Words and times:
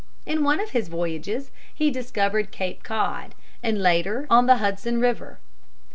In 0.25 0.43
one 0.43 0.59
of 0.59 0.71
his 0.71 0.87
voyages 0.87 1.51
he 1.71 1.91
discovered 1.91 2.49
Cape 2.49 2.81
Cod, 2.81 3.35
and 3.61 3.79
later 3.83 4.25
on 4.31 4.47
the 4.47 4.57
Hudson 4.57 4.99
River. 4.99 5.37